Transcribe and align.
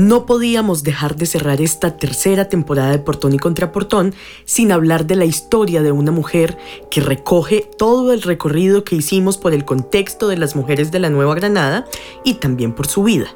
No 0.00 0.24
podíamos 0.24 0.82
dejar 0.82 1.16
de 1.16 1.26
cerrar 1.26 1.60
esta 1.60 1.98
tercera 1.98 2.48
temporada 2.48 2.90
de 2.90 3.00
Portón 3.00 3.34
y 3.34 3.38
Contraportón 3.38 4.14
sin 4.46 4.72
hablar 4.72 5.06
de 5.06 5.14
la 5.14 5.26
historia 5.26 5.82
de 5.82 5.92
una 5.92 6.10
mujer 6.10 6.56
que 6.90 7.02
recoge 7.02 7.68
todo 7.76 8.14
el 8.14 8.22
recorrido 8.22 8.82
que 8.82 8.96
hicimos 8.96 9.36
por 9.36 9.52
el 9.52 9.66
contexto 9.66 10.28
de 10.28 10.38
las 10.38 10.56
mujeres 10.56 10.90
de 10.90 11.00
la 11.00 11.10
Nueva 11.10 11.34
Granada 11.34 11.84
y 12.24 12.34
también 12.34 12.72
por 12.72 12.86
su 12.86 13.02
vida. 13.02 13.26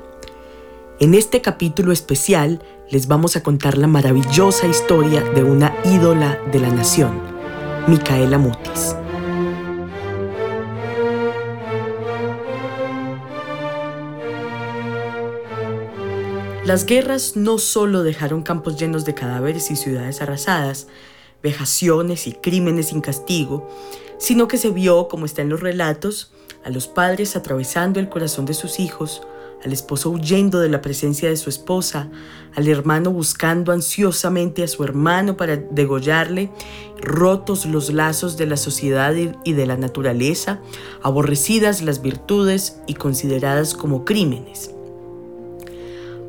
En 1.00 1.13
este 1.13 1.43
capítulo 1.43 1.93
especial 1.93 2.63
les 2.91 3.09
vamos 3.09 3.37
a 3.37 3.43
contar 3.43 3.77
la 3.77 3.87
maravillosa 3.87 4.67
historia 4.67 5.21
de 5.21 5.45
una 5.45 5.77
ídola 5.85 6.39
de 6.51 6.61
la 6.61 6.71
nación, 6.71 7.12
Micaela 7.89 8.39
Mutis. 8.39 8.96
Las 16.64 16.86
guerras 16.86 17.36
no 17.36 17.59
solo 17.59 18.03
dejaron 18.03 18.43
campos 18.43 18.79
llenos 18.79 19.04
de 19.04 19.13
cadáveres 19.13 19.71
y 19.71 19.77
ciudades 19.77 20.23
arrasadas, 20.23 20.87
vejaciones 21.43 22.27
y 22.27 22.32
crímenes 22.32 22.89
sin 22.89 23.03
castigo, 23.03 23.68
sino 24.17 24.49
que 24.49 24.57
se 24.57 24.71
vio, 24.71 25.07
como 25.09 25.27
está 25.27 25.43
en 25.43 25.50
los 25.50 25.61
relatos, 25.61 26.32
a 26.64 26.71
los 26.71 26.89
padres 26.89 27.37
atravesando 27.37 28.00
el 28.00 28.09
corazón 28.09 28.46
de 28.46 28.54
sus 28.54 28.81
hijos, 28.81 29.21
al 29.63 29.75
esposo 29.75 30.09
huyendo 30.09 30.59
de 30.59 30.71
la 30.71 30.81
presencia 30.81 31.29
de 31.29 31.37
su 31.37 31.50
esposa, 31.50 32.09
al 32.55 32.67
hermano 32.67 33.11
buscando 33.11 33.70
ansiosamente 33.70 34.62
a 34.62 34.69
su 34.69 34.84
hermano 34.84 35.37
para 35.37 35.56
degollarle, 35.56 36.51
rotos 36.98 37.67
los 37.67 37.92
lazos 37.92 38.39
de 38.39 38.47
la 38.47 38.56
sociedad 38.56 39.15
y 39.15 39.53
de 39.53 39.67
la 39.67 39.77
naturaleza, 39.77 40.61
aborrecidas 41.03 41.83
las 41.83 42.01
virtudes 42.01 42.79
y 42.87 42.95
consideradas 42.95 43.75
como 43.75 44.07
crímenes. 44.07 44.73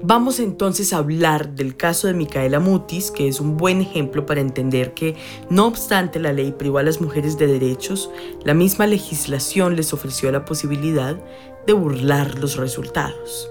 Vamos 0.07 0.39
entonces 0.39 0.93
a 0.93 0.97
hablar 0.97 1.55
del 1.55 1.75
caso 1.75 2.05
de 2.05 2.13
Micaela 2.13 2.59
Mutis, 2.59 3.09
que 3.09 3.27
es 3.27 3.39
un 3.39 3.57
buen 3.57 3.81
ejemplo 3.81 4.23
para 4.27 4.39
entender 4.39 4.93
que, 4.93 5.15
no 5.49 5.65
obstante 5.65 6.19
la 6.19 6.31
ley 6.31 6.51
privó 6.51 6.77
a 6.77 6.83
las 6.83 7.01
mujeres 7.01 7.39
de 7.39 7.47
derechos, 7.47 8.11
la 8.43 8.53
misma 8.53 8.85
legislación 8.85 9.75
les 9.75 9.93
ofreció 9.93 10.31
la 10.31 10.45
posibilidad 10.45 11.17
de 11.65 11.73
burlar 11.73 12.37
los 12.37 12.55
resultados. 12.57 13.49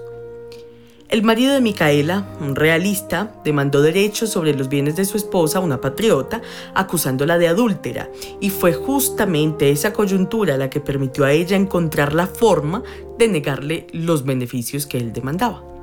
El 1.09 1.23
marido 1.23 1.53
de 1.53 1.59
Micaela, 1.59 2.25
un 2.39 2.55
realista, 2.55 3.35
demandó 3.43 3.81
derechos 3.81 4.29
sobre 4.29 4.53
los 4.53 4.69
bienes 4.69 4.95
de 4.95 5.03
su 5.03 5.17
esposa, 5.17 5.59
una 5.59 5.81
patriota, 5.81 6.41
acusándola 6.73 7.37
de 7.37 7.49
adúltera, 7.49 8.09
y 8.39 8.49
fue 8.49 8.71
justamente 8.71 9.71
esa 9.71 9.91
coyuntura 9.91 10.55
la 10.55 10.69
que 10.69 10.79
permitió 10.79 11.25
a 11.25 11.33
ella 11.33 11.57
encontrar 11.57 12.13
la 12.13 12.27
forma 12.27 12.81
de 13.19 13.27
negarle 13.27 13.87
los 13.91 14.23
beneficios 14.23 14.85
que 14.85 14.99
él 14.99 15.11
demandaba. 15.11 15.74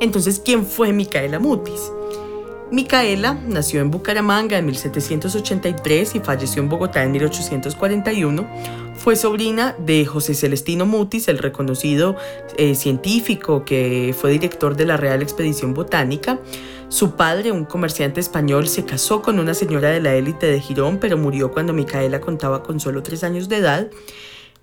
Entonces, 0.00 0.40
¿quién 0.44 0.66
fue 0.66 0.92
Micaela 0.92 1.38
Mutis? 1.38 1.90
Micaela 2.70 3.34
nació 3.46 3.80
en 3.80 3.90
Bucaramanga 3.90 4.58
en 4.58 4.66
1783 4.66 6.16
y 6.16 6.20
falleció 6.20 6.62
en 6.62 6.68
Bogotá 6.68 7.04
en 7.04 7.12
1841. 7.12 8.48
Fue 8.96 9.16
sobrina 9.16 9.76
de 9.78 10.04
José 10.06 10.34
Celestino 10.34 10.86
Mutis, 10.86 11.28
el 11.28 11.38
reconocido 11.38 12.16
eh, 12.56 12.74
científico 12.74 13.64
que 13.64 14.14
fue 14.18 14.32
director 14.32 14.76
de 14.76 14.86
la 14.86 14.96
Real 14.96 15.22
Expedición 15.22 15.74
Botánica. 15.74 16.40
Su 16.88 17.12
padre, 17.12 17.52
un 17.52 17.64
comerciante 17.64 18.20
español, 18.20 18.66
se 18.66 18.84
casó 18.84 19.20
con 19.20 19.38
una 19.38 19.54
señora 19.54 19.90
de 19.90 20.00
la 20.00 20.14
élite 20.14 20.46
de 20.46 20.60
Girón, 20.60 20.98
pero 20.98 21.18
murió 21.18 21.52
cuando 21.52 21.72
Micaela 21.72 22.20
contaba 22.20 22.62
con 22.62 22.80
solo 22.80 23.02
tres 23.02 23.24
años 23.24 23.48
de 23.48 23.56
edad. 23.56 23.90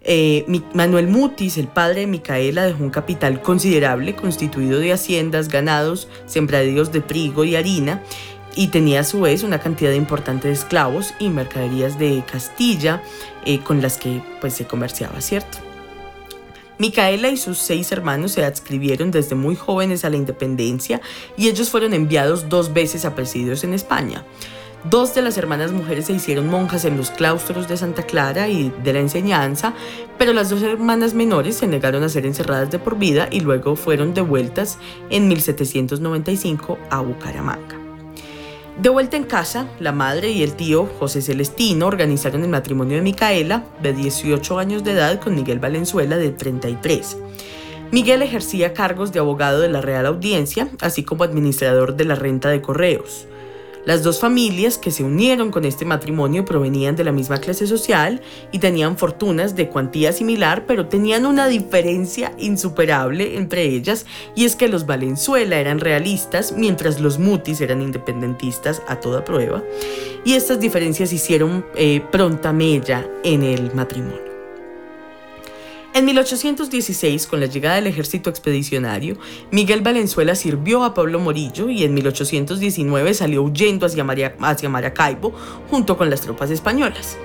Eh, 0.03 0.45
Manuel 0.73 1.07
Mutis, 1.07 1.57
el 1.57 1.67
padre 1.67 2.01
de 2.01 2.07
Micaela, 2.07 2.65
dejó 2.65 2.83
un 2.83 2.89
capital 2.89 3.41
considerable 3.41 4.15
constituido 4.15 4.79
de 4.79 4.93
haciendas, 4.93 5.47
ganados, 5.47 6.07
sembradíos 6.25 6.91
de 6.91 7.01
trigo 7.01 7.43
y 7.43 7.55
harina 7.55 8.01
y 8.55 8.67
tenía 8.67 9.01
a 9.01 9.03
su 9.03 9.21
vez 9.21 9.43
una 9.43 9.59
cantidad 9.59 9.93
importante 9.93 10.47
de 10.47 10.55
esclavos 10.55 11.13
y 11.19 11.29
mercaderías 11.29 11.99
de 11.99 12.23
Castilla 12.29 13.01
eh, 13.45 13.59
con 13.59 13.81
las 13.81 13.97
que 13.97 14.21
pues 14.41 14.53
se 14.53 14.65
comerciaba, 14.65 15.21
¿cierto? 15.21 15.59
Micaela 16.79 17.29
y 17.29 17.37
sus 17.37 17.59
seis 17.59 17.91
hermanos 17.91 18.31
se 18.31 18.43
adscribieron 18.43 19.11
desde 19.11 19.35
muy 19.35 19.55
jóvenes 19.55 20.03
a 20.03 20.09
la 20.09 20.15
independencia 20.15 20.99
y 21.37 21.47
ellos 21.47 21.69
fueron 21.69 21.93
enviados 21.93 22.49
dos 22.49 22.73
veces 22.73 23.05
a 23.05 23.13
presidios 23.13 23.63
en 23.63 23.75
España. 23.75 24.25
Dos 24.83 25.13
de 25.13 25.21
las 25.21 25.37
hermanas 25.37 25.71
mujeres 25.71 26.07
se 26.07 26.13
hicieron 26.13 26.49
monjas 26.49 26.85
en 26.85 26.97
los 26.97 27.11
claustros 27.11 27.67
de 27.67 27.77
Santa 27.77 28.01
Clara 28.01 28.49
y 28.49 28.73
de 28.83 28.93
la 28.93 28.99
enseñanza, 28.99 29.75
pero 30.17 30.33
las 30.33 30.49
dos 30.49 30.63
hermanas 30.63 31.13
menores 31.13 31.57
se 31.57 31.67
negaron 31.67 32.01
a 32.03 32.09
ser 32.09 32.25
encerradas 32.25 32.71
de 32.71 32.79
por 32.79 32.97
vida 32.97 33.27
y 33.29 33.41
luego 33.41 33.75
fueron 33.75 34.15
devueltas 34.15 34.79
en 35.11 35.27
1795 35.27 36.79
a 36.89 36.99
Bucaramanga. 37.01 37.77
De 38.81 38.89
vuelta 38.89 39.17
en 39.17 39.25
casa, 39.25 39.67
la 39.79 39.91
madre 39.91 40.31
y 40.31 40.41
el 40.41 40.55
tío 40.55 40.89
José 40.97 41.21
Celestino 41.21 41.85
organizaron 41.85 42.41
el 42.41 42.49
matrimonio 42.49 42.97
de 42.97 43.03
Micaela, 43.03 43.63
de 43.83 43.93
18 43.93 44.57
años 44.57 44.83
de 44.83 44.93
edad, 44.93 45.19
con 45.19 45.35
Miguel 45.35 45.59
Valenzuela, 45.59 46.17
de 46.17 46.31
33. 46.31 47.17
Miguel 47.91 48.23
ejercía 48.23 48.73
cargos 48.73 49.11
de 49.11 49.19
abogado 49.19 49.59
de 49.59 49.69
la 49.69 49.81
Real 49.81 50.07
Audiencia, 50.07 50.69
así 50.79 51.03
como 51.03 51.23
administrador 51.23 51.95
de 51.95 52.05
la 52.05 52.15
renta 52.15 52.49
de 52.49 52.61
correos. 52.61 53.27
Las 53.85 54.03
dos 54.03 54.19
familias 54.19 54.77
que 54.77 54.91
se 54.91 55.03
unieron 55.03 55.49
con 55.49 55.65
este 55.65 55.85
matrimonio 55.85 56.45
provenían 56.45 56.95
de 56.95 57.03
la 57.03 57.11
misma 57.11 57.39
clase 57.39 57.65
social 57.65 58.21
y 58.51 58.59
tenían 58.59 58.97
fortunas 58.97 59.55
de 59.55 59.69
cuantía 59.69 60.13
similar, 60.13 60.65
pero 60.67 60.87
tenían 60.87 61.25
una 61.25 61.47
diferencia 61.47 62.31
insuperable 62.37 63.37
entre 63.37 63.63
ellas 63.63 64.05
y 64.35 64.45
es 64.45 64.55
que 64.55 64.67
los 64.67 64.85
Valenzuela 64.85 65.59
eran 65.59 65.79
realistas 65.79 66.53
mientras 66.55 67.01
los 67.01 67.17
Mutis 67.17 67.61
eran 67.61 67.81
independentistas 67.81 68.81
a 68.87 68.99
toda 68.99 69.25
prueba 69.25 69.63
y 70.23 70.33
estas 70.33 70.59
diferencias 70.59 71.11
hicieron 71.11 71.65
eh, 71.75 72.01
pronta 72.11 72.53
mella 72.53 73.07
en 73.23 73.43
el 73.43 73.73
matrimonio. 73.73 74.30
En 75.93 76.05
1816, 76.05 77.27
con 77.27 77.41
la 77.41 77.47
llegada 77.47 77.75
del 77.75 77.87
ejército 77.87 78.29
expedicionario, 78.29 79.17
Miguel 79.51 79.81
Valenzuela 79.81 80.35
sirvió 80.35 80.85
a 80.85 80.93
Pablo 80.93 81.19
Morillo 81.19 81.69
y 81.69 81.83
en 81.83 81.93
1819 81.93 83.13
salió 83.13 83.43
huyendo 83.43 83.85
hacia, 83.85 84.05
hacia 84.39 84.69
Maracaibo 84.69 85.33
junto 85.69 85.97
con 85.97 86.09
las 86.09 86.21
tropas 86.21 86.49
españolas. 86.49 87.17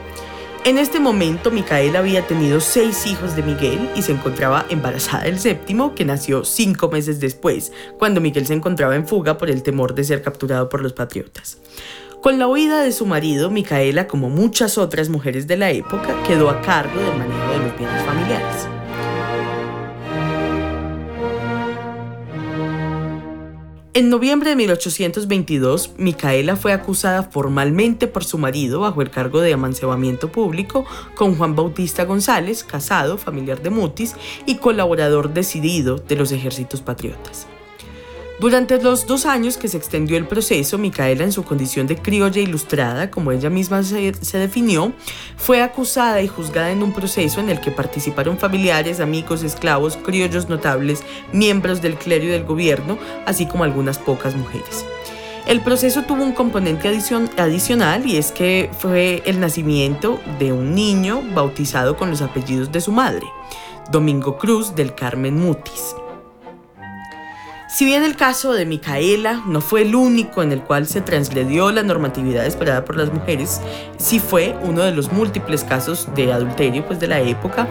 En 0.64 0.78
este 0.78 0.98
momento, 0.98 1.52
Micaela 1.52 2.00
había 2.00 2.26
tenido 2.26 2.58
seis 2.58 3.06
hijos 3.06 3.36
de 3.36 3.44
Miguel 3.44 3.88
y 3.94 4.02
se 4.02 4.10
encontraba 4.10 4.66
embarazada 4.68 5.22
del 5.22 5.38
séptimo, 5.38 5.94
que 5.94 6.04
nació 6.04 6.44
cinco 6.44 6.88
meses 6.90 7.20
después, 7.20 7.70
cuando 8.00 8.20
Miguel 8.20 8.48
se 8.48 8.54
encontraba 8.54 8.96
en 8.96 9.06
fuga 9.06 9.38
por 9.38 9.48
el 9.48 9.62
temor 9.62 9.94
de 9.94 10.02
ser 10.02 10.22
capturado 10.22 10.68
por 10.68 10.82
los 10.82 10.92
patriotas. 10.92 11.58
Con 12.22 12.38
la 12.38 12.48
huida 12.48 12.82
de 12.82 12.92
su 12.92 13.06
marido, 13.06 13.50
Micaela, 13.50 14.08
como 14.08 14.30
muchas 14.30 14.78
otras 14.78 15.08
mujeres 15.08 15.46
de 15.46 15.56
la 15.56 15.70
época, 15.70 16.22
quedó 16.26 16.50
a 16.50 16.60
cargo 16.60 17.00
del 17.00 17.16
manejo 17.16 17.50
de 17.52 17.58
los 17.58 17.78
bienes 17.78 18.02
familiares. 18.04 18.68
En 23.96 24.10
noviembre 24.10 24.50
de 24.50 24.56
1822, 24.56 25.92
Micaela 25.96 26.56
fue 26.56 26.74
acusada 26.74 27.22
formalmente 27.22 28.06
por 28.06 28.24
su 28.24 28.36
marido 28.36 28.80
bajo 28.80 29.00
el 29.00 29.08
cargo 29.08 29.40
de 29.40 29.54
amancebamiento 29.54 30.30
público 30.30 30.84
con 31.14 31.34
Juan 31.36 31.56
Bautista 31.56 32.04
González, 32.04 32.62
casado, 32.62 33.16
familiar 33.16 33.62
de 33.62 33.70
Mutis 33.70 34.14
y 34.44 34.56
colaborador 34.56 35.32
decidido 35.32 35.96
de 35.96 36.16
los 36.16 36.30
ejércitos 36.30 36.82
patriotas. 36.82 37.46
Durante 38.38 38.78
los 38.82 39.06
dos 39.06 39.24
años 39.24 39.56
que 39.56 39.66
se 39.66 39.78
extendió 39.78 40.18
el 40.18 40.26
proceso, 40.26 40.76
Micaela, 40.76 41.24
en 41.24 41.32
su 41.32 41.42
condición 41.42 41.86
de 41.86 41.96
criolla 41.96 42.42
ilustrada, 42.42 43.10
como 43.10 43.32
ella 43.32 43.48
misma 43.48 43.82
se, 43.82 44.12
definió, 44.38 44.92
fue 45.38 45.62
acusada 45.62 46.20
y 46.20 46.28
juzgada 46.28 46.70
en 46.70 46.82
un 46.82 46.92
proceso 46.92 47.40
en 47.40 47.48
el 47.48 47.62
que 47.62 47.70
participaron 47.70 48.36
familiares, 48.36 49.00
amigos, 49.00 49.42
esclavos, 49.42 49.96
criollos 49.96 50.50
notables, 50.50 51.02
miembros 51.32 51.80
del 51.80 51.94
clero 51.94 52.26
y 52.26 52.28
del 52.28 52.44
gobierno, 52.44 52.98
así 53.24 53.46
como 53.46 53.64
algunas 53.64 53.98
pocas 53.98 54.36
mujeres. 54.36 54.84
El 55.46 55.62
proceso 55.62 56.02
tuvo 56.02 56.22
un 56.22 56.32
componente 56.32 56.88
adicional 57.38 58.04
y 58.04 58.18
es 58.18 58.32
que 58.32 58.68
fue 58.78 59.22
el 59.24 59.40
nacimiento 59.40 60.20
de 60.38 60.52
un 60.52 60.74
niño 60.74 61.22
bautizado 61.34 61.96
con 61.96 62.10
los 62.10 62.20
apellidos 62.20 62.70
de 62.70 62.82
su 62.82 62.92
madre, 62.92 63.26
Domingo 63.90 64.36
Cruz 64.36 64.74
del 64.74 64.94
Carmen 64.94 65.36
Mutis. 65.36 65.94
Si 67.76 67.84
bien 67.84 68.04
el 68.04 68.16
caso 68.16 68.54
de 68.54 68.64
Micaela 68.64 69.42
no 69.44 69.60
fue 69.60 69.82
el 69.82 69.94
único 69.94 70.42
en 70.42 70.50
el 70.50 70.62
cual 70.62 70.86
se 70.86 71.02
transgredió 71.02 71.70
la 71.72 71.82
normatividad 71.82 72.46
esperada 72.46 72.86
por 72.86 72.96
las 72.96 73.12
mujeres, 73.12 73.60
sí 73.98 74.18
fue 74.18 74.56
uno 74.62 74.80
de 74.82 74.92
los 74.92 75.12
múltiples 75.12 75.62
casos 75.62 76.08
de 76.14 76.32
adulterio 76.32 76.86
pues, 76.86 76.98
de 77.00 77.08
la 77.08 77.20
época, 77.20 77.68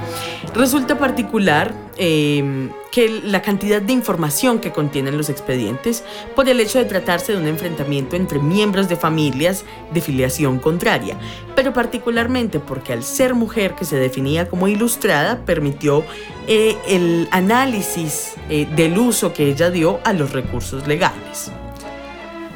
resulta 0.53 0.99
particular 0.99 1.73
em, 1.97 2.69
que 2.95 3.09
la 3.09 3.41
cantidad 3.41 3.81
de 3.81 3.91
información 3.91 4.59
que 4.59 4.71
contienen 4.71 5.17
los 5.17 5.29
expedientes 5.29 6.01
por 6.33 6.47
el 6.47 6.61
hecho 6.61 6.79
de 6.79 6.85
tratarse 6.85 7.33
de 7.33 7.39
un 7.39 7.45
enfrentamiento 7.45 8.15
entre 8.15 8.39
miembros 8.39 8.87
de 8.87 8.95
familias 8.95 9.65
de 9.93 9.99
filiación 9.99 10.59
contraria, 10.59 11.17
pero 11.57 11.73
particularmente 11.73 12.61
porque 12.61 12.93
al 12.93 13.03
ser 13.03 13.35
mujer 13.35 13.75
que 13.75 13.83
se 13.83 13.97
definía 13.97 14.47
como 14.47 14.69
ilustrada 14.69 15.43
permitió 15.43 16.05
eh, 16.47 16.77
el 16.87 17.27
análisis 17.31 18.35
eh, 18.49 18.65
del 18.77 18.97
uso 18.97 19.33
que 19.33 19.49
ella 19.49 19.69
dio 19.69 19.99
a 20.05 20.13
los 20.13 20.31
recursos 20.31 20.87
legales. 20.87 21.51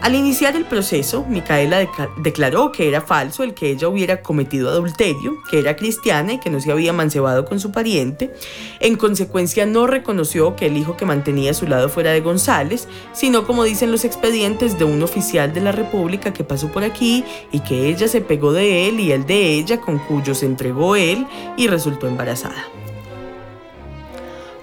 Al 0.02 0.16
iniciar 0.16 0.56
el 0.56 0.64
proceso, 0.64 1.26
Micaela 1.28 1.86
declaró 2.18 2.72
que 2.72 2.88
era 2.88 3.02
falso 3.02 3.44
el 3.44 3.54
que 3.54 3.70
ella 3.70 3.90
hubiera 3.90 4.22
cometido 4.22 4.70
adulterio, 4.70 5.38
que 5.52 5.60
era 5.60 5.76
cristiana 5.76 6.34
y 6.34 6.40
que 6.40 6.50
no 6.50 6.62
se 6.62 6.72
había 6.72 6.94
mancebado 6.94 7.44
con 7.44 7.60
su 7.60 7.74
pariente. 7.74 8.34
En 8.80 8.96
consecuencia, 8.96 9.66
no 9.66 9.88
reconoció 9.88 10.56
que 10.56 10.68
el 10.68 10.78
hijo 10.78 10.96
que 10.96 11.06
mantenía 11.06 11.52
a 11.52 11.54
su 11.54 11.68
lado 11.68 11.90
fuera 11.90 12.12
de 12.12 12.22
González, 12.22 12.88
sino 13.12 13.46
como 13.46 13.66
dicen 13.66 13.92
los 13.92 14.06
expedientes 14.06 14.80
de 14.80 14.86
un 14.86 15.04
oficial 15.04 15.54
de 15.54 15.62
la 15.62 15.74
República 15.74 16.32
que 16.32 16.46
pasó 16.46 16.72
por 16.72 16.86
aquí 16.86 17.26
y 17.52 17.60
que 17.60 17.90
ella 17.90 18.08
se 18.08 18.22
pegó 18.22 18.54
de 18.54 18.88
él 18.88 19.02
y 19.02 19.12
él 19.12 19.26
de 19.26 19.56
ella, 19.56 19.82
con 19.82 20.00
cuyo 20.00 20.34
se 20.34 20.46
entregó 20.46 20.96
él 20.96 21.28
y 21.58 21.68
resultó 21.68 22.08
embarazada. 22.08 22.68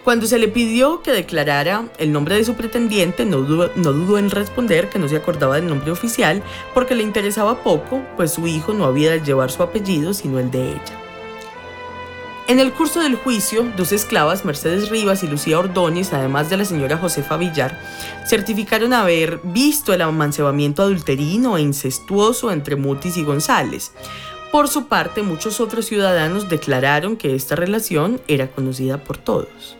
Cuando 0.07 0.29
se 0.29 0.39
le 0.39 0.47
pidió 0.47 1.03
que 1.03 1.11
declarara 1.11 1.89
el 1.99 2.13
nombre 2.13 2.37
de 2.37 2.45
su 2.45 2.55
pretendiente, 2.55 3.25
no 3.25 3.39
dudó, 3.39 4.19
en 4.19 4.31
responder 4.31 4.89
que 4.89 5.01
no 5.01 5.09
se 5.09 5.17
acordaba 5.17 5.57
del 5.57 5.67
nombre 5.67 5.91
oficial 5.91 6.45
porque 6.75 6.95
le 6.95 7.03
interesaba 7.03 7.65
poco, 7.65 8.05
pues 8.15 8.31
su 8.31 8.47
hijo 8.47 8.73
no 8.73 8.85
había 8.85 9.11
de 9.11 9.21
llevar 9.21 9.51
su 9.51 9.65
apellido 9.65 10.15
sino 10.15 10.39
el 10.39 10.53
de 10.53 10.69
ella. 10.69 11.03
En 12.47 12.61
el 12.61 12.73
curso 12.73 13.01
del 13.01 13.17
juicio, 13.17 13.67
dos 13.77 13.91
esclavas, 13.91 14.45
Mercedes 14.45 14.91
Rivas 14.91 15.25
y 15.25 15.27
Lucía 15.27 15.59
Ordóñez, 15.59 16.13
además 16.13 16.51
de 16.51 16.59
la 16.59 16.65
señora 16.65 16.99
Josefa 16.99 17.37
Villar, 17.37 17.77
certificaron 18.29 18.93
haber 18.93 19.41
visto 19.43 19.93
el 19.93 20.03
amancebamiento 20.03 20.83
adulterino 20.83 21.57
e 21.57 21.63
incestuoso 21.63 22.53
entre 22.53 22.77
Mutis 22.77 23.17
y 23.17 23.25
González. 23.25 23.91
Por 24.53 24.69
su 24.69 24.87
parte, 24.87 25.23
muchos 25.23 25.59
otros 25.59 25.87
ciudadanos 25.87 26.49
declararon 26.49 27.17
que 27.17 27.35
esta 27.35 27.57
relación 27.57 28.21
era 28.29 28.47
conocida 28.47 29.03
por 29.03 29.19
todos. 29.19 29.77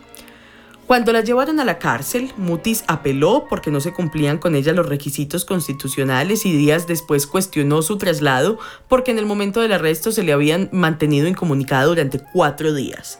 Cuando 0.87 1.11
la 1.11 1.19
llevaron 1.19 1.59
a 1.59 1.65
la 1.65 1.79
cárcel, 1.79 2.31
Mutis 2.37 2.85
apeló 2.87 3.47
porque 3.49 3.71
no 3.71 3.81
se 3.81 3.91
cumplían 3.91 4.37
con 4.37 4.55
ella 4.55 4.71
los 4.71 4.87
requisitos 4.87 5.43
constitucionales 5.43 6.45
y 6.45 6.53
días 6.53 6.87
después 6.87 7.27
cuestionó 7.27 7.81
su 7.81 7.97
traslado 7.97 8.57
porque 8.87 9.11
en 9.11 9.19
el 9.19 9.25
momento 9.25 9.59
del 9.59 9.73
arresto 9.73 10.13
se 10.13 10.23
le 10.23 10.31
habían 10.31 10.69
mantenido 10.71 11.27
incomunicada 11.27 11.83
durante 11.83 12.19
cuatro 12.19 12.73
días. 12.73 13.19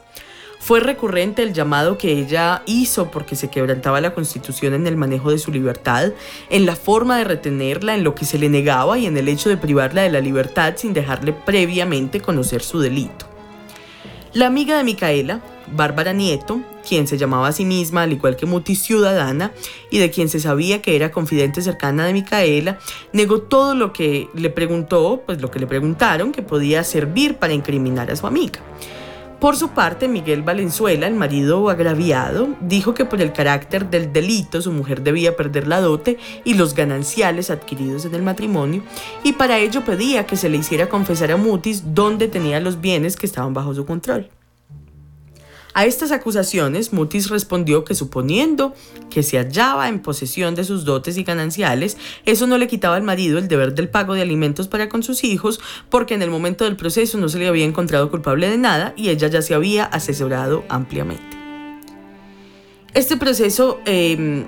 Fue 0.59 0.79
recurrente 0.79 1.43
el 1.43 1.51
llamado 1.51 1.97
que 1.97 2.13
ella 2.13 2.63
hizo 2.67 3.11
porque 3.11 3.35
se 3.35 3.49
quebrantaba 3.49 3.99
la 3.99 4.13
constitución 4.13 4.73
en 4.73 4.87
el 4.87 4.95
manejo 4.95 5.29
de 5.29 5.37
su 5.37 5.51
libertad, 5.51 6.13
en 6.49 6.65
la 6.65 6.77
forma 6.77 7.17
de 7.17 7.25
retenerla, 7.25 7.95
en 7.95 8.05
lo 8.05 8.15
que 8.15 8.23
se 8.23 8.39
le 8.39 8.47
negaba 8.47 8.97
y 8.97 9.07
en 9.07 9.17
el 9.17 9.27
hecho 9.27 9.49
de 9.49 9.57
privarla 9.57 10.03
de 10.03 10.09
la 10.09 10.21
libertad 10.21 10.75
sin 10.77 10.93
dejarle 10.93 11.33
previamente 11.33 12.21
conocer 12.21 12.63
su 12.63 12.79
delito. 12.79 13.27
La 14.31 14.47
amiga 14.47 14.77
de 14.77 14.85
Micaela, 14.85 15.41
Bárbara 15.75 16.13
Nieto, 16.13 16.61
quien 16.87 17.07
se 17.07 17.17
llamaba 17.17 17.49
a 17.49 17.51
sí 17.51 17.65
misma, 17.65 18.03
al 18.03 18.13
igual 18.13 18.35
que 18.35 18.45
Muti 18.45 18.75
Ciudadana, 18.75 19.51
y 19.91 19.99
de 19.99 20.09
quien 20.11 20.29
se 20.29 20.39
sabía 20.39 20.81
que 20.81 20.95
era 20.95 21.11
confidente 21.11 21.61
cercana 21.61 22.05
de 22.05 22.13
Micaela, 22.13 22.79
negó 23.13 23.41
todo 23.41 23.75
lo 23.75 23.93
que 23.93 24.29
le 24.33 24.49
preguntó, 24.49 25.23
pues 25.25 25.41
lo 25.41 25.51
que 25.51 25.59
le 25.59 25.67
preguntaron, 25.67 26.31
que 26.31 26.41
podía 26.41 26.83
servir 26.83 27.35
para 27.35 27.53
incriminar 27.53 28.11
a 28.11 28.15
su 28.15 28.27
amiga. 28.27 28.59
Por 29.39 29.55
su 29.55 29.69
parte, 29.69 30.07
Miguel 30.07 30.41
Valenzuela, 30.41 31.05
el 31.05 31.13
marido 31.13 31.69
agraviado, 31.69 32.55
dijo 32.59 32.95
que 32.95 33.05
por 33.05 33.21
el 33.21 33.33
carácter 33.33 33.87
del 33.87 34.11
delito 34.11 34.63
su 34.63 34.71
mujer 34.71 35.03
debía 35.03 35.35
perder 35.35 35.67
la 35.67 35.79
dote 35.79 36.17
y 36.43 36.55
los 36.55 36.73
gananciales 36.73 37.51
adquiridos 37.51 38.05
en 38.05 38.15
el 38.15 38.23
matrimonio, 38.23 38.81
y 39.23 39.33
para 39.33 39.59
ello 39.59 39.85
pedía 39.85 40.25
que 40.25 40.37
se 40.37 40.49
le 40.49 40.57
hiciera 40.57 40.89
confesar 40.89 41.31
a 41.31 41.37
Mutis 41.37 41.93
dónde 41.93 42.27
tenía 42.27 42.59
los 42.59 42.81
bienes 42.81 43.15
que 43.15 43.27
estaban 43.27 43.53
bajo 43.53 43.75
su 43.75 43.85
control. 43.85 44.27
A 45.77 45.85
estas 45.85 46.11
acusaciones, 46.11 46.91
Mutis 46.91 47.29
respondió 47.29 47.83
que 47.85 47.93
suponiendo 47.93 48.73
que 49.11 49.21
se 49.21 49.37
hallaba 49.37 49.89
en 49.89 49.99
posesión 49.99 50.55
de 50.55 50.63
sus 50.63 50.85
dotes 50.85 51.19
y 51.19 51.23
gananciales, 51.23 51.97
eso 52.25 52.47
no 52.47 52.57
le 52.57 52.67
quitaba 52.67 52.95
al 52.95 53.03
marido 53.03 53.37
el 53.37 53.47
deber 53.47 53.75
del 53.75 53.87
pago 53.87 54.15
de 54.15 54.23
alimentos 54.23 54.67
para 54.67 54.89
con 54.89 55.03
sus 55.03 55.23
hijos, 55.23 55.59
porque 55.91 56.15
en 56.15 56.23
el 56.23 56.31
momento 56.31 56.63
del 56.63 56.77
proceso 56.77 57.19
no 57.19 57.29
se 57.29 57.37
le 57.37 57.47
había 57.47 57.63
encontrado 57.63 58.09
culpable 58.09 58.49
de 58.49 58.57
nada 58.57 58.95
y 58.97 59.09
ella 59.09 59.27
ya 59.27 59.43
se 59.43 59.53
había 59.53 59.83
asesorado 59.83 60.63
ampliamente. 60.67 61.37
Este 62.95 63.15
proceso 63.15 63.79
em, 63.85 64.47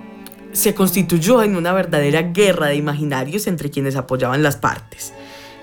se 0.52 0.74
constituyó 0.74 1.44
en 1.44 1.58
una 1.58 1.74
verdadera 1.74 2.24
guerra 2.24 2.70
de 2.70 2.76
imaginarios 2.76 3.46
entre 3.46 3.70
quienes 3.70 3.96
apoyaban 3.98 4.42
las 4.42 4.58
partes. 4.58 5.14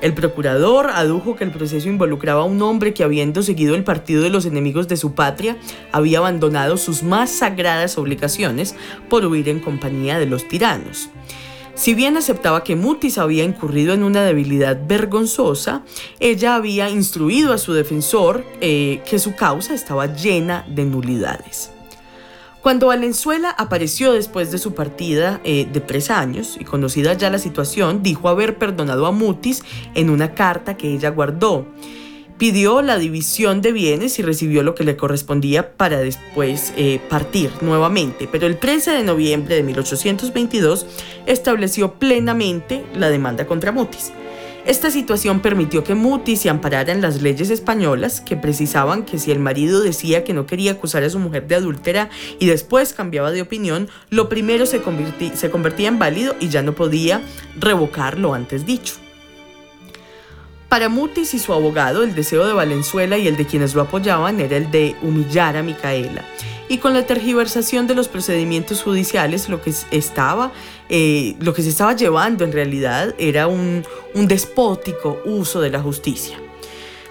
El 0.03 0.13
procurador 0.13 0.91
adujo 0.91 1.37
que 1.37 1.45
el 1.45 1.51
proceso 1.51 1.89
involucraba 1.89 2.43
a 2.43 2.45
un 2.45 2.61
hombre 2.61 2.93
que 2.93 3.03
habiendo 3.03 3.43
seguido 3.43 3.75
el 3.75 3.85
partido 3.85 4.23
de 4.23 4.31
los 4.31 4.45
enemigos 4.45 4.89
de 4.89 4.97
su 4.97 5.15
patria, 5.15 5.57
había 5.91 6.19
abandonado 6.19 6.77
sus 6.77 7.03
más 7.03 7.31
sagradas 7.31 7.97
obligaciones 7.97 8.75
por 9.09 9.25
huir 9.25 9.49
en 9.49 9.61
compañía 9.61 10.19
de 10.19 10.27
los 10.27 10.47
tiranos. 10.49 11.09
Si 11.75 11.95
bien 11.95 12.17
aceptaba 12.17 12.65
que 12.65 12.75
Mutis 12.75 13.19
había 13.19 13.45
incurrido 13.45 13.93
en 13.93 14.03
una 14.03 14.23
debilidad 14.23 14.79
vergonzosa, 14.87 15.83
ella 16.21 16.55
había 16.55 16.89
instruido 16.89 17.53
a 17.53 17.59
su 17.59 17.75
defensor 17.75 18.45
eh, 18.63 19.03
que 19.09 19.19
su 19.19 19.35
causa 19.35 19.75
estaba 19.75 20.07
llena 20.07 20.65
de 20.69 20.85
nulidades. 20.85 21.76
Cuando 22.67 22.89
Valenzuela 22.89 23.51
apareció 23.51 24.13
después 24.13 24.51
de 24.51 24.59
su 24.59 24.75
partida 24.75 25.41
eh, 25.45 25.69
de 25.73 25.79
tres 25.79 26.11
años 26.11 26.57
y 26.59 26.65
conocida 26.65 27.13
ya 27.13 27.31
la 27.31 27.39
situación, 27.39 28.03
dijo 28.03 28.29
haber 28.29 28.59
perdonado 28.59 29.07
a 29.07 29.13
Mutis 29.13 29.63
en 29.95 30.11
una 30.11 30.35
carta 30.35 30.77
que 30.77 30.93
ella 30.93 31.11
guardó. 31.11 31.65
Pidió 32.39 32.83
la 32.83 32.99
división 32.99 33.63
de 33.63 33.71
bienes 33.71 34.19
y 34.19 34.23
recibió 34.23 34.65
lo 34.65 34.75
que 34.75 34.83
le 34.83 34.97
correspondía 34.97 35.77
para 35.77 36.01
después 36.01 36.73
eh, 36.77 37.01
partir 37.09 37.53
nuevamente, 37.61 38.29
pero 38.33 38.49
el 38.49 38.59
13 38.59 38.91
de 38.91 39.05
noviembre 39.05 39.55
de 39.55 39.63
1822 39.63 40.87
estableció 41.27 41.93
plenamente 42.01 42.85
la 42.97 43.11
demanda 43.11 43.47
contra 43.47 43.71
Mutis. 43.71 44.11
Esta 44.67 44.91
situación 44.91 45.39
permitió 45.43 45.85
que 45.85 45.95
Muti 45.95 46.35
se 46.35 46.51
amparara 46.51 46.93
en 46.93 47.01
las 47.01 47.23
leyes 47.23 47.51
españolas 47.51 48.21
que 48.21 48.37
precisaban 48.37 49.05
que 49.05 49.17
si 49.17 49.31
el 49.31 49.39
marido 49.39 49.81
decía 49.81 50.25
que 50.25 50.35
no 50.35 50.47
quería 50.47 50.73
acusar 50.73 51.05
a 51.05 51.11
su 51.11 51.21
mujer 51.21 51.47
de 51.47 51.55
adúltera 51.55 52.11
y 52.41 52.47
después 52.47 52.93
cambiaba 52.93 53.31
de 53.31 53.43
opinión, 53.43 53.89
lo 54.11 54.29
primero 54.29 54.67
se, 54.67 54.83
se 55.35 55.51
convertía 55.51 55.87
en 55.87 56.01
válido 56.01 56.35
y 56.41 56.49
ya 56.49 56.63
no 56.63 56.73
podía 56.73 57.23
revocar 57.57 58.19
lo 58.19 58.35
antes 58.35 58.67
dicho. 58.67 58.95
Para 60.69 60.89
Mutis 60.89 61.33
y 61.35 61.39
su 61.39 61.53
abogado, 61.53 62.03
el 62.03 62.17
deseo 62.17 62.45
de 62.45 62.53
Valenzuela 62.53 63.17
y 63.19 63.29
el 63.29 63.37
de 63.37 63.47
quienes 63.47 63.73
lo 63.73 63.83
apoyaban 63.83 64.41
era 64.41 64.57
el 64.57 64.73
de 64.73 64.97
humillar 65.01 65.57
a 65.57 65.63
Micaela 65.63 66.25
y 66.69 66.79
con 66.79 66.95
la 66.95 67.07
tergiversación 67.07 67.87
de 67.87 67.95
los 67.95 68.09
procedimientos 68.09 68.83
judiciales 68.83 69.49
lo 69.49 69.63
que 69.63 69.73
estaba 69.91 70.53
eh, 70.89 71.35
lo 71.41 71.53
que 71.53 71.63
se 71.63 71.71
estaba 71.71 71.95
llevando 71.95 72.45
en 72.45 72.53
realidad 72.53 73.15
era 73.19 73.47
un, 73.47 73.85
un 74.15 74.29
despótico 74.29 75.21
uso 75.25 75.61
de 75.61 75.71
la 75.71 75.81
justicia. 75.81 76.39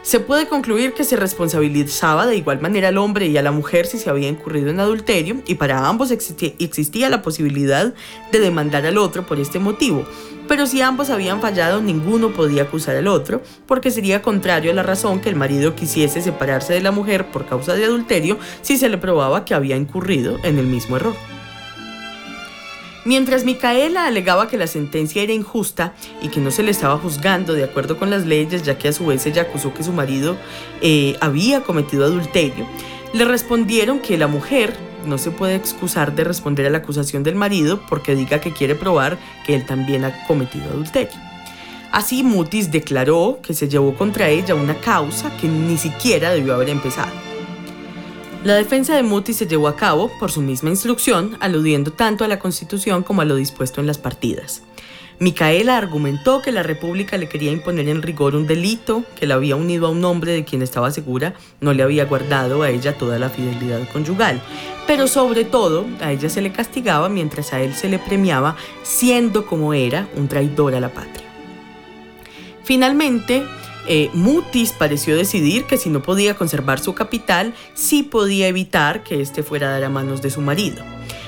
Se 0.05 0.19
puede 0.19 0.47
concluir 0.47 0.93
que 0.93 1.03
se 1.03 1.15
responsabilizaba 1.15 2.27
de 2.27 2.37
igual 2.37 2.61
manera 2.61 2.89
al 2.89 2.99
hombre 2.99 3.25
y 3.25 3.37
a 3.37 3.41
la 3.41 3.51
mujer 3.51 3.87
si 3.87 3.97
se 3.97 4.07
había 4.07 4.29
incurrido 4.29 4.69
en 4.69 4.79
adulterio 4.79 5.41
y 5.47 5.55
para 5.55 5.87
ambos 5.87 6.11
existía 6.11 7.09
la 7.09 7.23
posibilidad 7.23 7.91
de 8.31 8.39
demandar 8.39 8.85
al 8.85 8.99
otro 8.99 9.25
por 9.25 9.39
este 9.39 9.57
motivo. 9.57 10.05
Pero 10.47 10.67
si 10.67 10.79
ambos 10.79 11.09
habían 11.09 11.41
fallado, 11.41 11.81
ninguno 11.81 12.33
podía 12.33 12.61
acusar 12.61 12.95
al 12.95 13.07
otro, 13.07 13.41
porque 13.65 13.89
sería 13.89 14.21
contrario 14.21 14.69
a 14.69 14.75
la 14.75 14.83
razón 14.83 15.21
que 15.21 15.29
el 15.29 15.35
marido 15.35 15.73
quisiese 15.73 16.21
separarse 16.21 16.73
de 16.73 16.81
la 16.81 16.91
mujer 16.91 17.31
por 17.31 17.47
causa 17.47 17.73
de 17.73 17.85
adulterio 17.85 18.37
si 18.61 18.77
se 18.77 18.89
le 18.89 18.99
probaba 18.99 19.43
que 19.43 19.55
había 19.55 19.75
incurrido 19.75 20.37
en 20.43 20.59
el 20.59 20.67
mismo 20.67 20.97
error. 20.97 21.15
Mientras 23.05 23.45
Micaela 23.45 24.07
alegaba 24.07 24.47
que 24.47 24.57
la 24.57 24.65
sentencia 24.65 25.21
era 25.21 25.31
injusta 25.31 25.93
y 26.23 26.29
que 26.29 26.39
no 26.39 26.49
se 26.49 26.63
le 26.63 26.71
estaba 26.71 26.97
juzgando 26.97 27.53
de 27.53 27.63
acuerdo 27.63 27.99
con 27.99 28.09
las 28.09 28.25
leyes, 28.25 28.63
ya 28.63 28.79
que 28.79 28.87
a 28.87 28.93
su 28.93 29.05
vez 29.05 29.23
ella 29.27 29.43
acusó 29.43 29.75
que 29.75 29.83
su 29.83 29.93
marido 29.93 30.35
eh, 30.81 31.15
había 31.21 31.61
cometido 31.61 32.03
adulterio, 32.03 32.67
le 33.13 33.25
respondieron 33.25 33.99
que 33.99 34.17
la 34.17 34.25
mujer 34.25 34.75
no 35.05 35.19
se 35.19 35.29
puede 35.29 35.53
excusar 35.53 36.15
de 36.15 36.23
responder 36.23 36.65
a 36.65 36.71
la 36.71 36.79
acusación 36.79 37.21
del 37.21 37.35
marido 37.35 37.79
porque 37.87 38.15
diga 38.15 38.41
que 38.41 38.53
quiere 38.53 38.73
probar 38.73 39.19
que 39.45 39.53
él 39.53 39.67
también 39.67 40.03
ha 40.03 40.25
cometido 40.25 40.65
adulterio. 40.71 41.13
Así 41.91 42.23
Mutis 42.23 42.71
declaró 42.71 43.39
que 43.43 43.53
se 43.53 43.69
llevó 43.69 43.93
contra 43.93 44.29
ella 44.29 44.55
una 44.55 44.75
causa 44.75 45.37
que 45.37 45.47
ni 45.47 45.77
siquiera 45.77 46.31
debió 46.31 46.55
haber 46.55 46.69
empezado. 46.69 47.34
La 48.45 48.53
defensa 48.53 48.95
de 48.95 49.01
Muti 49.01 49.33
se 49.33 49.47
llevó 49.47 49.67
a 49.67 49.75
cabo 49.75 50.11
por 50.19 50.29
su 50.29 50.39
misma 50.39 50.69
instrucción, 50.69 51.35
aludiendo 51.39 51.91
tanto 51.91 52.23
a 52.23 52.27
la 52.27 52.37
Constitución 52.37 53.01
como 53.01 53.23
a 53.23 53.25
lo 53.25 53.37
dispuesto 53.37 53.81
en 53.81 53.87
las 53.87 53.97
partidas. 53.97 54.61
Micaela 55.17 55.75
argumentó 55.75 56.43
que 56.43 56.51
la 56.51 56.61
República 56.61 57.17
le 57.17 57.27
quería 57.27 57.51
imponer 57.51 57.89
en 57.89 58.03
rigor 58.03 58.35
un 58.35 58.45
delito 58.45 59.03
que 59.19 59.25
la 59.25 59.33
había 59.33 59.55
unido 59.55 59.87
a 59.87 59.89
un 59.89 60.05
hombre 60.05 60.31
de 60.31 60.45
quien 60.45 60.61
estaba 60.61 60.91
segura 60.91 61.33
no 61.59 61.73
le 61.73 61.81
había 61.81 62.05
guardado 62.05 62.61
a 62.61 62.69
ella 62.69 62.95
toda 62.95 63.17
la 63.17 63.31
fidelidad 63.31 63.81
conyugal. 63.91 64.39
Pero 64.85 65.07
sobre 65.07 65.43
todo, 65.43 65.87
a 65.99 66.11
ella 66.11 66.29
se 66.29 66.43
le 66.43 66.51
castigaba 66.51 67.09
mientras 67.09 67.51
a 67.51 67.61
él 67.61 67.73
se 67.73 67.89
le 67.89 67.97
premiaba 67.97 68.57
siendo 68.83 69.47
como 69.47 69.73
era 69.73 70.07
un 70.15 70.27
traidor 70.27 70.75
a 70.75 70.79
la 70.79 70.89
patria. 70.89 71.25
Finalmente, 72.63 73.43
eh, 73.87 74.09
Mutis 74.13 74.71
pareció 74.71 75.15
decidir 75.15 75.65
que 75.65 75.77
si 75.77 75.89
no 75.89 76.01
podía 76.01 76.35
conservar 76.35 76.79
su 76.79 76.93
capital, 76.93 77.53
sí 77.73 78.03
podía 78.03 78.47
evitar 78.47 79.03
que 79.03 79.21
éste 79.21 79.43
fuera 79.43 79.67
a 79.67 79.71
dar 79.71 79.83
a 79.83 79.89
manos 79.89 80.21
de 80.21 80.31
su 80.31 80.41
marido. 80.41 80.83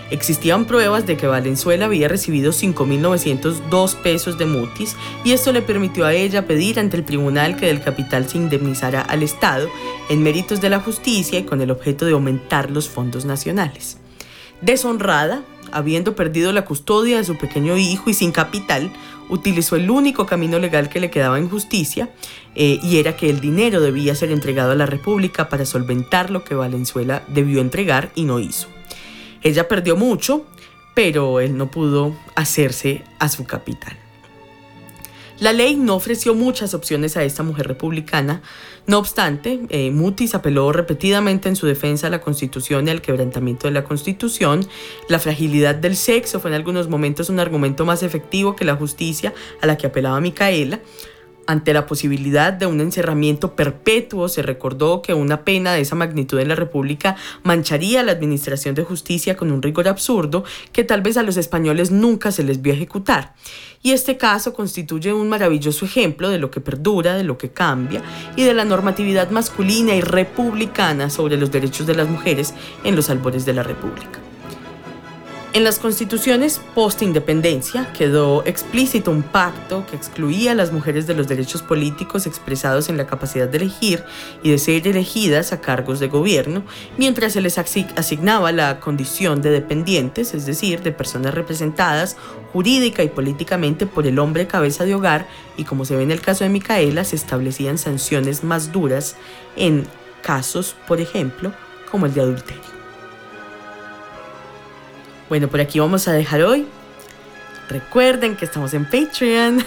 Existían 0.10 0.66
pruebas 0.66 1.06
de 1.06 1.18
que 1.18 1.28
Valenzuela 1.28 1.86
había 1.86 2.08
recibido 2.08 2.54
5.902 2.54 3.96
pesos 3.96 4.38
de 4.38 4.46
mutis 4.46 4.96
y 5.26 5.34
esto 5.34 5.52
le 5.52 5.62
permitió 5.62 6.06
a 6.06 6.14
ella 6.14 6.48
pedir 6.48 6.80
ante 6.80 6.96
el 6.96 7.04
tribunal 7.04 7.58
que 7.58 7.66
del 7.66 7.82
capital 7.82 8.28
se 8.30 8.38
indemnizara 8.38 9.02
al 9.02 9.22
Estado 9.22 9.70
en 10.10 10.24
méritos 10.24 10.62
de 10.62 10.70
la 10.70 10.80
justicia 10.80 11.40
y 11.40 11.44
con 11.44 11.62
el 11.62 11.72
objeto 11.72 12.06
de 12.06 12.14
aumentar 12.14 12.72
los 12.72 12.88
fondos 12.88 13.26
nacionales. 13.26 13.98
Deshonrada, 14.62 15.44
habiendo 15.74 16.16
perdido 16.16 16.54
la 16.54 16.64
custodia 16.64 17.18
de 17.18 17.26
su 17.26 17.38
pequeño 17.38 17.76
hijo 17.76 18.10
y 18.10 18.14
sin 18.14 18.32
capital, 18.32 18.90
utilizó 19.30 19.76
el 19.76 19.90
único 19.90 20.26
camino 20.26 20.60
legal 20.60 20.90
que 20.90 21.00
le 21.00 21.10
quedaba 21.10 21.38
en 21.38 21.50
justicia 21.50 22.10
eh, 22.56 22.80
y 22.82 22.98
era 22.98 23.16
que 23.16 23.30
el 23.30 23.40
dinero 23.40 23.82
debía 23.82 24.16
ser 24.16 24.32
entregado 24.32 24.72
a 24.72 24.76
la 24.76 24.86
República 24.86 25.50
para 25.50 25.66
solventar 25.66 26.30
lo 26.30 26.44
que 26.44 26.56
Valenzuela 26.56 27.24
debió 27.28 27.62
entregar 27.62 28.12
y 28.16 28.24
no 28.24 28.40
hizo. 28.40 28.68
Ella 29.44 29.68
perdió 29.68 29.96
mucho, 29.96 30.46
pero 30.94 31.40
él 31.40 31.58
no 31.58 31.70
pudo 31.70 32.16
hacerse 32.36 33.04
a 33.20 33.30
su 33.30 33.46
capital. 33.46 33.98
La 35.40 35.54
ley 35.54 35.76
no 35.76 35.96
ofreció 35.96 36.34
muchas 36.34 36.74
opciones 36.74 37.16
a 37.16 37.24
esta 37.24 37.44
mujer 37.44 37.68
republicana, 37.68 38.42
no 38.88 39.00
obstante, 39.00 39.60
eh, 39.70 39.92
Mutis 39.92 40.34
apeló 40.34 40.72
repetidamente 40.72 41.50
en 41.50 41.58
su 41.58 41.68
defensa 41.68 42.08
a 42.08 42.10
la 42.10 42.22
Constitución 42.22 42.88
y 42.88 42.92
al 42.92 43.02
quebrantamiento 43.02 43.68
de 43.68 43.74
la 43.74 43.84
Constitución. 43.84 44.66
La 45.10 45.20
fragilidad 45.20 45.76
del 45.76 45.98
sexo 45.98 46.40
fue 46.40 46.52
en 46.52 46.56
algunos 46.56 46.88
momentos 46.88 47.30
un 47.30 47.42
argumento 47.42 47.86
más 47.86 48.02
efectivo 48.02 48.56
que 48.56 48.64
la 48.64 48.78
justicia 48.78 49.34
a 49.62 49.68
la 49.68 49.78
que 49.78 49.88
apelaba 49.88 50.22
Micaela, 50.22 50.80
ante 51.48 51.74
la 51.74 51.86
posibilidad 51.86 52.52
de 52.52 52.66
un 52.66 52.82
encerramiento 52.82 53.56
perpetuo, 53.56 54.28
se 54.28 54.42
recordó 54.42 55.02
que 55.02 55.14
una 55.14 55.46
pena 55.46 55.74
de 55.74 55.80
esa 55.80 55.96
magnitud 55.96 56.40
en 56.40 56.50
la 56.50 56.56
República 56.56 57.16
mancharía 57.44 58.04
la 58.04 58.12
administración 58.12 58.76
de 58.76 58.84
justicia 58.84 59.38
con 59.38 59.54
un 59.54 59.62
rigor 59.62 59.88
absurdo 59.88 60.44
que 60.74 60.84
tal 60.84 61.02
vez 61.02 61.16
a 61.16 61.24
los 61.24 61.38
españoles 61.38 61.90
nunca 61.90 62.34
se 62.34 62.44
les 62.44 62.62
vio 62.62 62.74
ejecutar. 62.74 63.34
Y 63.82 63.92
este 63.92 64.18
caso 64.18 64.54
constituye 64.54 65.14
un 65.14 65.30
maravilloso 65.30 65.86
ejemplo 65.86 66.30
de 66.30 66.40
lo 66.40 66.52
que 66.52 66.62
perdura, 66.62 67.16
de 67.16 67.24
lo 67.24 67.38
que 67.38 67.50
cambia 67.50 68.02
y 68.36 68.44
de 68.44 68.54
la 68.54 68.66
normatividad 68.66 69.30
masculina 69.30 69.96
y 69.96 70.02
republicana 70.02 71.10
sobre 71.10 71.38
los 71.38 71.52
derechos 71.52 71.88
de 71.88 71.96
las 71.96 72.10
mujeres 72.10 72.54
en 72.84 72.96
los 72.96 73.10
albores 73.10 73.46
de 73.46 73.54
la 73.54 73.64
República. 73.64 74.27
En 75.58 75.64
las 75.64 75.80
constituciones 75.80 76.62
post-independencia 76.76 77.92
quedó 77.92 78.46
explícito 78.46 79.10
un 79.10 79.24
pacto 79.24 79.88
que 79.90 79.96
excluía 79.96 80.52
a 80.52 80.54
las 80.54 80.72
mujeres 80.72 81.08
de 81.08 81.16
los 81.16 81.28
derechos 81.28 81.64
políticos 81.64 82.28
expresados 82.28 82.90
en 82.90 82.98
la 82.98 83.08
capacidad 83.08 83.48
de 83.48 83.58
elegir 83.58 84.04
y 84.44 84.52
de 84.52 84.60
ser 84.60 84.88
elegidas 84.88 85.54
a 85.54 85.60
cargos 85.60 86.00
de 86.00 86.10
gobierno, 86.10 86.62
mientras 87.00 87.34
se 87.34 87.42
les 87.42 87.58
asignaba 87.58 88.52
la 88.52 88.80
condición 88.80 89.42
de 89.42 89.50
dependientes, 89.50 90.36
es 90.36 90.46
decir, 90.46 90.84
de 90.84 90.92
personas 90.92 91.34
representadas 91.34 92.18
jurídica 92.54 93.02
y 93.02 93.10
políticamente 93.10 93.88
por 93.88 94.06
el 94.06 94.20
hombre 94.20 94.46
cabeza 94.46 94.86
de 94.86 94.94
hogar, 94.94 95.28
y 95.58 95.64
como 95.64 95.86
se 95.86 95.96
ve 95.96 96.04
en 96.04 96.12
el 96.12 96.22
caso 96.22 96.44
de 96.44 96.52
Micaela, 96.52 97.04
se 97.04 97.16
establecían 97.16 97.80
sanciones 97.80 98.44
más 98.44 98.72
duras 98.72 99.16
en 99.56 99.88
casos, 100.22 100.76
por 100.88 101.02
ejemplo, 101.02 101.52
como 101.90 102.06
el 102.06 102.14
de 102.14 102.22
adulterio. 102.22 102.77
Bueno, 105.30 105.50
por 105.50 105.60
aquí 105.60 105.80
vamos 105.80 106.08
a 106.08 106.14
dejar 106.14 106.42
hoy. 106.42 106.66
Recuerden 107.70 108.38
que 108.38 108.46
estamos 108.46 108.74
en 108.74 108.86
Patreon, 108.86 109.62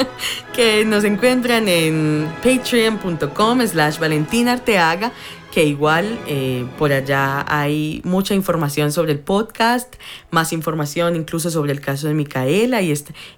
que 0.54 0.86
nos 0.86 1.04
encuentran 1.04 1.68
en 1.68 2.26
patreon.com 2.42 3.60
slash 3.66 3.98
valentinarteaga, 3.98 5.12
que 5.52 5.66
igual 5.66 6.18
eh, 6.26 6.64
por 6.78 6.92
allá 6.92 7.44
hay 7.46 8.00
mucha 8.04 8.34
información 8.34 8.90
sobre 8.90 9.12
el 9.12 9.18
podcast, 9.18 9.96
más 10.30 10.54
información 10.54 11.14
incluso 11.14 11.50
sobre 11.50 11.72
el 11.72 11.82
caso 11.82 12.08
de 12.08 12.14
Micaela 12.14 12.80
y 12.80 12.90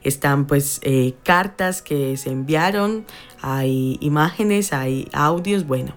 están 0.05 0.47
pues 0.47 0.79
eh, 0.83 1.15
cartas 1.25 1.83
que 1.83 2.17
se 2.17 2.31
enviaron, 2.31 3.05
hay 3.43 3.99
imágenes, 4.01 4.73
hay 4.73 5.09
audios, 5.13 5.67
bueno, 5.67 5.97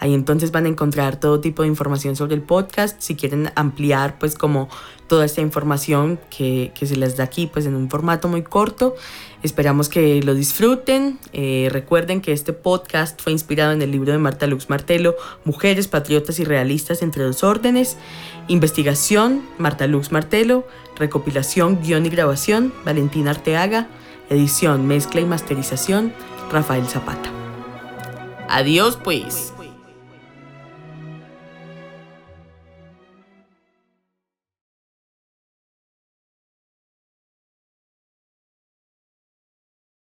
ahí 0.00 0.14
entonces 0.14 0.52
van 0.52 0.64
a 0.64 0.68
encontrar 0.68 1.20
todo 1.20 1.40
tipo 1.40 1.62
de 1.62 1.68
información 1.68 2.16
sobre 2.16 2.34
el 2.34 2.42
podcast, 2.42 2.98
si 3.02 3.14
quieren 3.14 3.52
ampliar 3.54 4.18
pues 4.18 4.36
como 4.36 4.70
toda 5.08 5.24
esta 5.24 5.40
información 5.40 6.20
que, 6.30 6.70
se 6.80 6.96
les 6.96 7.16
da 7.16 7.24
aquí 7.24 7.46
pues 7.46 7.66
en 7.66 7.74
un 7.74 7.90
formato 7.90 8.28
muy 8.28 8.42
corto. 8.42 8.94
Esperamos 9.42 9.88
que 9.88 10.22
lo 10.22 10.34
disfruten. 10.34 11.18
Eh, 11.32 11.68
recuerden 11.72 12.20
que 12.20 12.32
este 12.32 12.52
podcast 12.52 13.20
fue 13.20 13.32
inspirado 13.32 13.72
en 13.72 13.82
el 13.82 13.90
libro 13.90 14.12
de 14.12 14.18
Marta 14.18 14.46
Lux 14.46 14.68
Martelo, 14.68 15.16
Mujeres, 15.44 15.88
Patriotas 15.88 16.38
y 16.38 16.44
Realistas 16.44 17.02
entre 17.02 17.24
dos 17.24 17.42
órdenes. 17.42 17.96
Investigación, 18.46 19.42
Marta 19.58 19.86
Lux 19.86 20.12
Martelo. 20.12 20.66
Recopilación, 20.96 21.80
guion 21.82 22.06
y 22.06 22.10
grabación, 22.10 22.72
Valentina 22.84 23.30
Arteaga. 23.30 23.88
Edición, 24.30 24.86
mezcla 24.86 25.20
y 25.20 25.24
masterización, 25.24 26.12
Rafael 26.52 26.86
Zapata. 26.86 27.30
Adiós 28.48 28.98
pues. 29.02 29.52